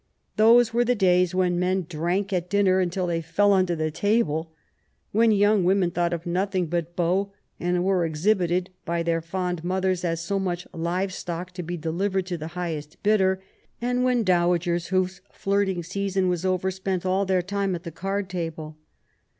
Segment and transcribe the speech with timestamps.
[0.35, 4.51] Those were the days when men drank at dinner until they fell under the table;
[5.11, 10.03] when young women thought of nothing but beaux, and were exhibited by their fond mothers
[10.03, 13.43] as so much live stock to be delivered to the highest bidder;
[13.79, 18.27] and when dowagers, whose flirting season was over, spent all their time at the card
[18.27, 18.77] table.